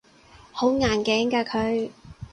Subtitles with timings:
[0.51, 1.91] 好硬頸㗎佢